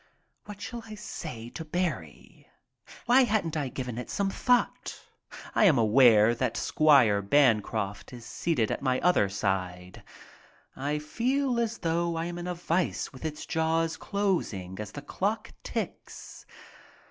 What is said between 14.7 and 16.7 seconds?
as the clock ticks.